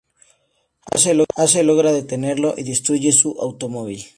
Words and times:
Ace 1.43 1.63
logra 1.63 1.91
detenerlo 1.91 2.55
y 2.57 2.63
destruye 2.63 3.11
su 3.11 3.39
automóvil. 3.39 4.03